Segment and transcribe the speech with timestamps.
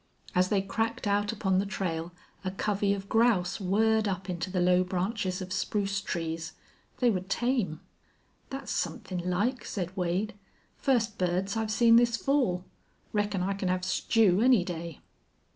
[0.33, 2.11] As they cracked out upon the trail
[2.43, 6.53] a covey of grouse whirred up into the low branches of spruce trees.
[6.97, 7.81] They were tame.
[8.49, 10.33] "That's somethin' like," said Wade.
[10.75, 12.65] "First birds I've seen this fall.
[13.13, 15.01] Reckon I can have stew any day."